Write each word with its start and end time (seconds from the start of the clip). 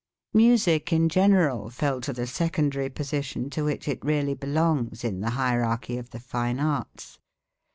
Music 0.33 0.91
in 0.91 1.09
general 1.09 1.69
fell 1.69 2.01
to 2.01 2.11
the 2.11 2.25
secondary 2.25 2.89
position 2.89 3.51
to 3.51 3.63
which 3.63 3.87
it 3.87 4.03
really 4.03 4.33
belongs 4.33 5.03
in 5.03 5.19
the 5.21 5.29
hierarchy 5.37 5.95
of 5.95 6.09
the 6.09 6.19
fine 6.19 6.59
arts. 6.59 7.19